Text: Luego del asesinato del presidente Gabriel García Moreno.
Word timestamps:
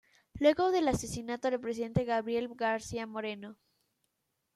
Luego 0.39 0.71
del 0.71 0.87
asesinato 0.87 1.51
del 1.51 1.59
presidente 1.59 2.05
Gabriel 2.05 2.47
García 2.55 3.05
Moreno. 3.05 3.55